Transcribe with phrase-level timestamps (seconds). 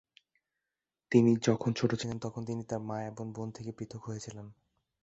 [1.11, 4.45] তিনি যখন ছোট ছিলেন তখন তিনি তার মা এবং বোন থেকে পৃথক হয়েছিলেন।